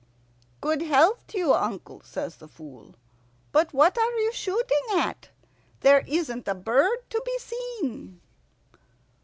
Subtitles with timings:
[0.61, 2.95] "Good health to you, uncle," says the Fool.
[3.51, 5.29] "But what are you shooting at?
[5.81, 8.19] There isn't a bird to be seen."